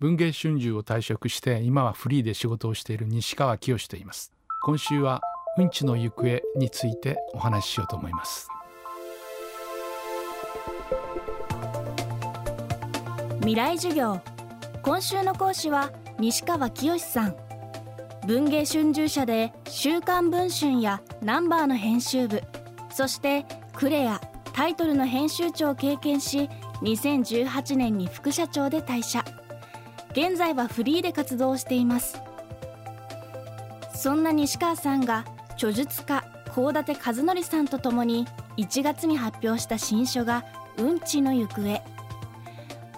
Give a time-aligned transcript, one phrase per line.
[0.00, 4.32] 文芸春秋を退職して今はフリーで仕事をしている西川清と言います。
[4.62, 5.20] 今週は
[5.56, 8.48] うんちの行方についてお話ししようと思います。
[13.40, 14.20] 未来授業。
[14.82, 17.36] 今週の講師は西川清さん。
[18.24, 22.42] 文芸春秋社で週刊文春やナンバーの編集部
[22.90, 24.20] そしてクレア
[24.52, 26.48] タイトルの編集長を経験し
[26.82, 29.24] 2018年に副社長で退社。
[30.12, 32.20] 現在はフリーで活動しています。
[33.94, 38.26] そんな西川さんが著述家高立和則さんと共に
[38.56, 40.44] 1月に発表した新書が
[40.78, 41.82] 「うんちの行方」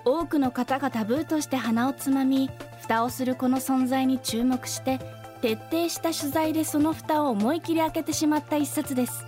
[0.04, 2.50] 多くの方がタブーとして鼻をつまみ
[2.82, 4.98] 蓋をするこの存在に注目して
[5.40, 9.24] 徹底した取材でその蓋を思い切り開けてしまった一冊です。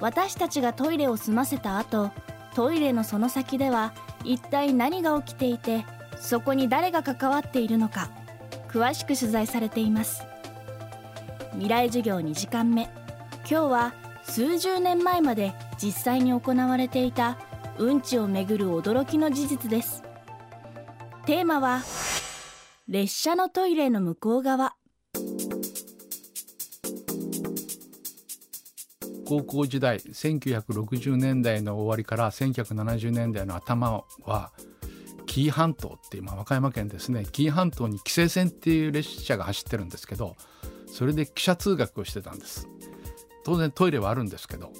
[0.00, 2.10] 私たちがトイレを済ませた後
[2.54, 3.92] トイレのその先では
[4.24, 5.84] 一体何が起きていて
[6.20, 8.10] そこに誰が関わっているのか
[8.68, 10.22] 詳しく取材されています。
[11.52, 12.88] 未来授業2時間目。
[13.38, 17.36] 今日は数十年前まで実際に行われていた
[17.78, 20.04] うんちをめぐる驚きの事実です。
[21.26, 21.82] テーマは
[22.86, 24.74] 列車のトイレの向こう側。
[29.26, 34.50] 高校時代1960年代の終わりから1970年代の頭は
[35.30, 37.24] 紀伊半島っていう、まあ、和歌山県ですね。
[37.30, 40.34] 紀伊半島に紀勢線っていう列車が走ってるんですけど
[40.88, 42.66] それで汽車通学をしてたんです。
[43.44, 44.72] 当然トイレはあるんですけど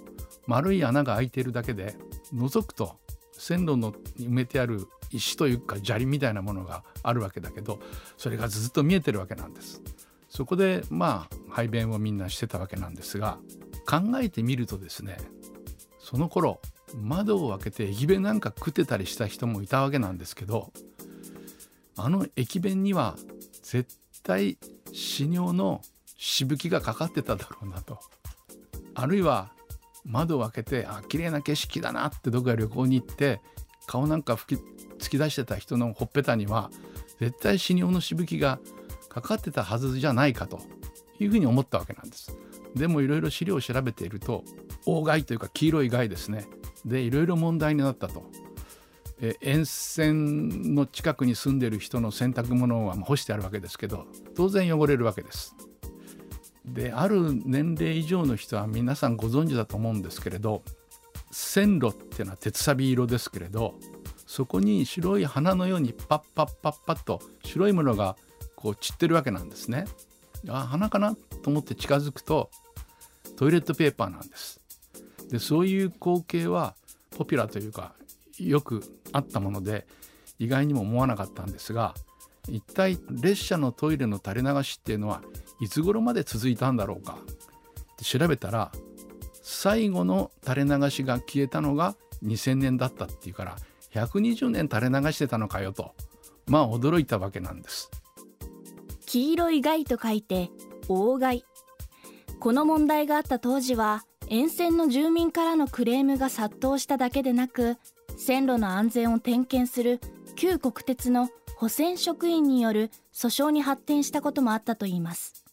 [0.49, 1.95] 丸い穴が開いているだけで
[2.35, 2.97] 覗くと
[3.33, 7.79] 線路の埋めてある石というか砂利みたいなものがあるわけだけど
[8.17, 9.81] それがずっと見えてるわけなんです。
[10.29, 13.39] そこでまあ排便をみんなしてたわけなんですが
[13.89, 15.17] 考えてみるとですね
[16.01, 16.61] その頃
[16.97, 20.73] 窓を開けて駅弁なんか食ってたりした人もいたわけなんですけど
[21.97, 23.17] あの駅弁には
[23.63, 24.59] 絶対
[24.93, 25.83] 死尿の
[26.17, 27.99] しぶきがかかってただろうなと
[28.95, 29.53] あるいは
[30.05, 33.41] 窓を開けてあ綺麗な景色だなってどこか旅行に行って
[33.87, 34.61] 顔なんか吹き
[34.99, 36.71] 突き出してた人のほっぺたには
[37.19, 38.59] 絶対死尿のしぶきが
[39.09, 40.61] かかってたはずじゃないかと
[41.19, 42.35] いうふうに思ったわけなんです。
[42.75, 44.45] でもいろいろ資料を調べていると
[44.87, 46.47] 大害というか黄色い害ですね
[46.85, 48.25] でいろいろ問題になったと。
[49.23, 55.55] え沿線の近くに住んでる人の洗濯物は干してあるわけですけど当然汚れるわけです。
[56.65, 60.63] である年齢以上の人は皆さんご存知だと思うんですけれど
[61.31, 63.75] 線路っていうのは鉄サビ色ですけれど
[64.27, 68.17] そこに白い花のようにパッパッパッパッと白いものが
[68.57, 69.85] こう散ってるわけなんですね。
[70.49, 71.15] あ花かな？
[71.43, 72.51] と思って近づくと
[73.37, 74.60] トイレットペーパーなんです。
[75.31, 76.75] でそういう光景は
[77.17, 77.93] ポピュラーというか
[78.39, 78.83] よく
[79.13, 79.87] あったもので
[80.39, 81.95] 意外にも思わなかったんですが
[82.49, 85.23] 一体列車のトイレの垂れ流しっていうのは
[85.61, 87.19] いつ頃まで続いたんだろうか。
[88.03, 88.73] 調べたら
[89.43, 93.57] 最後の垂れ流しが消えたのが2000年だったっていうから
[93.93, 95.95] 120年垂れ流してたのかよと
[96.47, 97.91] まあ驚いたわけなんです。
[99.07, 100.51] 黄色い害と書いて
[100.89, 101.45] 大害
[102.39, 107.79] この問題があった当時は沿線の住民からのクレームが殺到しただけでなく
[108.17, 110.01] 線路の安全を点検する
[110.37, 115.45] 旧国鉄の保線職員による訴訟に発展したこともあったといいます。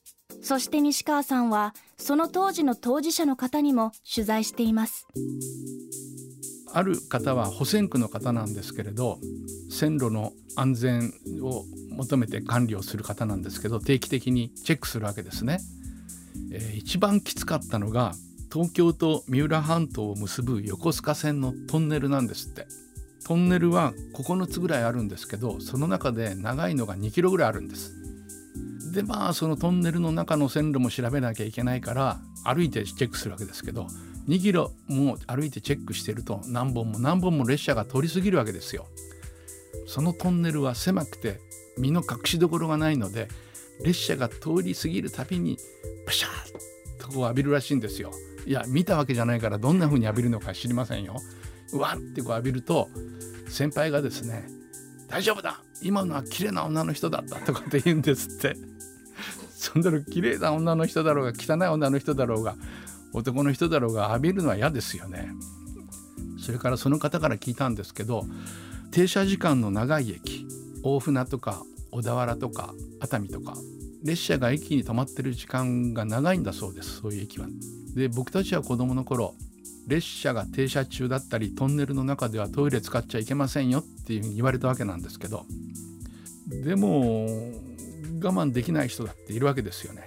[0.43, 5.07] そして西川さんはその当時の当事者の方にも取材しています。
[6.71, 9.17] ある方は保線区の方なんですけれど
[9.71, 15.61] 線路の安全を求めて管理をする方なんですけど定期的にチェックするわけですね、
[16.51, 18.13] えー、一番きつかったのが
[18.57, 22.65] 東京と三浦半島を結ぶ横須賀線のトンネルなんですって。
[23.23, 27.93] トンネルは9つぐらいあるんですけどその中で長いのが2キロぐらいあるんです。
[28.93, 33.85] でまあそのトンネルの中の線路も調べなきゃいけないから歩いてチェックするわけですけど
[34.27, 38.87] 2キロも歩いてチェックしてると何本も何本も列車が通り過ぎるわけですよ。
[39.85, 41.39] そのトンネルは狭くて
[41.77, 43.27] 身の隠しどころがないので
[43.83, 45.59] 列車が通り過ぎるたびに
[46.07, 48.11] プシャーッとこう浴びるらしいんですよ。
[48.47, 51.17] いや見たわけじゃないからどんな風に浴びるのか知りませんよ。
[51.73, 52.89] うわってこう浴びると
[53.49, 54.47] 先輩がですね
[55.09, 58.55] 「大丈夫だ今のは綺麗な女の人だった」とかって言うんですって。
[59.57, 62.55] そんなの綺麗な女の人だろうが汚い女の人だろうが
[63.11, 65.31] 男の人だろうが浴びるのは嫌ですよね。
[66.39, 68.23] それからその方から聞いたんですけど
[68.91, 70.47] 停車時間の長い駅
[70.83, 73.57] 大船とか小田原とか熱海とか
[74.03, 77.01] 列車が駅に止まってる時間が長いんだそうです。
[77.01, 77.47] そういう駅は。
[77.95, 79.33] で僕たちは子どもの頃
[79.87, 85.45] 列車が停車中だったりトンネルの中ではトイレ使っちゃいけませんよっていうふうに言われたわけなんですけど
[86.47, 90.05] でも我慢できない人だっているわけですよね。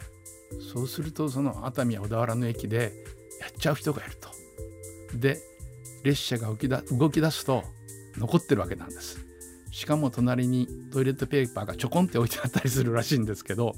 [0.73, 2.93] そうするとその熱海や小田原の駅で
[3.41, 4.29] やっちゃう人がいると。
[5.17, 5.41] で
[6.05, 7.65] 列車が動きだ動き出すと
[8.17, 9.30] 残ってるわけなんです。
[9.71, 13.75] しかも隣にトイレットペーパーがちょこんって置いてあったりするらしいんですけど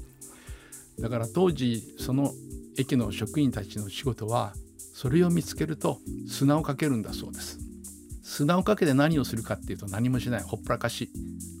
[0.99, 2.31] だから当時その
[2.77, 4.53] 駅の職員たちの仕事は
[4.93, 7.59] それを見つけると砂をかけるんだそうです。
[8.23, 11.11] 砂をかけて何をするかっていうと何もしないほっぽらかし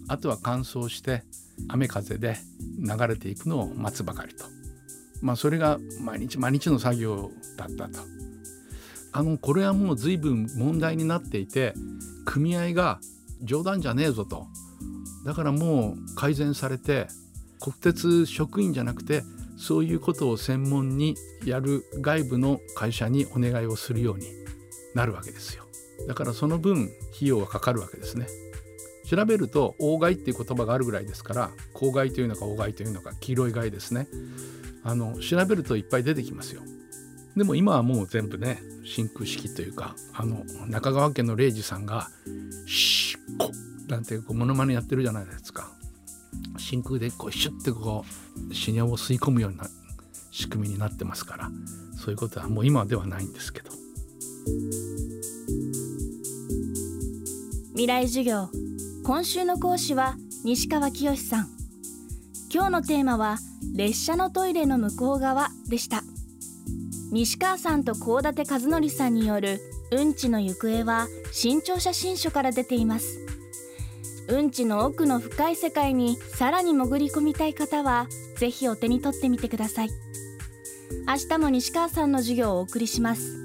[0.07, 1.23] あとは乾燥して
[1.67, 2.37] 雨風で
[2.79, 4.45] 流れていくのを待つばかりと。
[5.21, 7.99] まあそれが毎日毎日の作業だったと。
[9.11, 11.73] あのこれはもう随分問題になっていて
[12.25, 12.99] 組合が
[13.43, 14.47] 冗談じゃねえぞと。
[15.25, 17.07] だからもう改善されて
[17.61, 19.23] 国鉄職員じゃなくて
[19.57, 24.25] そういうことを専門にやる外部の会社にお願いをするように
[24.93, 25.63] なるわけですよ。
[26.07, 28.27] だからその分費用がかかるわけですね。
[29.05, 34.07] 調べると大貝っていう言葉があるぐらいですから公害というのか大貝というのか黄色い貝ですね。
[34.83, 36.61] あの調べるといっぱい出てきますよ。
[37.37, 42.09] でも今はもう全部ね真空式というかあの中川家の礼二さんが
[42.67, 43.19] 「シッ」
[43.87, 45.71] なんてこうモノマネやってるじゃないですか。
[46.57, 48.05] 真空でこうシュッてこ
[48.49, 49.67] う死尿を吸い込むような
[50.31, 51.51] 仕組みになってますから。
[51.97, 53.71] そういうことはもう今ではないんですけど。
[57.71, 58.49] 未来授業
[59.03, 61.49] 今週の講師は西川きよしさん。
[62.53, 63.37] 今日のテーマは
[63.75, 66.03] 列車のトイレの向こう側でした。
[67.11, 69.61] 西川さんと高立和則さんによる
[69.93, 73.19] うんちの行方は新潮写真書から出ています。
[74.27, 78.07] うんちの奥の深い世界にさらに潜り込みたい方は
[78.37, 79.89] ぜひお手に取ってみてください。
[81.07, 83.42] 明日も西川さんの授業をお送りします。